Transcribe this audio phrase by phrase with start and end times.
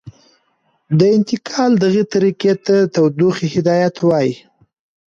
[0.99, 4.35] د انتقال دغې طریقې ته تودوخې هدایت وايي.